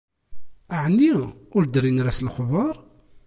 Ɛni 0.83 1.11
ur 1.55 1.63
d-rrin 1.65 2.01
ara 2.01 2.13
s 2.17 2.19
lexber? 2.25 2.75